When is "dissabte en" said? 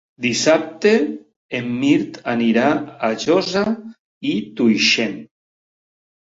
0.25-1.67